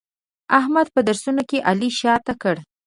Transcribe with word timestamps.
احمد 0.59 0.87
په 0.95 1.01
درسونو 1.07 1.43
کې 1.49 1.57
علي 1.69 1.89
شاته 1.99 2.33
کړ. 2.41 2.55